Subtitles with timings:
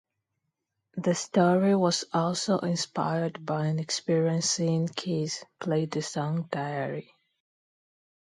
[0.97, 7.13] The story was also inspired by an experience seeing Keys play the song Diary.